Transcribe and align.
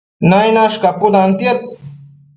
Nainash 0.29 0.77
caputantiad 0.83 1.59